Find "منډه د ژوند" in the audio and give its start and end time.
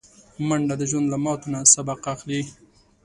0.47-1.07